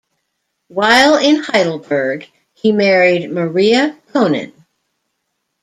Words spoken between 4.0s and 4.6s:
Koenen.